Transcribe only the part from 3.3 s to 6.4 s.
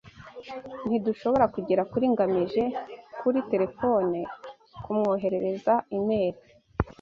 terefone, kumwoherereza imeri.